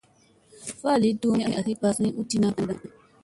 [0.79, 2.85] Falii tummii asi bassi u tiina ko mayɗa.